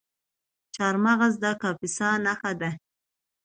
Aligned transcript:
چهارمغز 0.75 1.33
د 1.43 1.45
کاپیسا 1.61 2.09
نښه 2.25 2.51
ده. 2.61 2.69